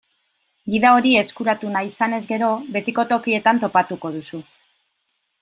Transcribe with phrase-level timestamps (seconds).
[0.75, 4.43] Gida hori eskuratu nahi izanez gero, betiko tokietan topatuko duzu.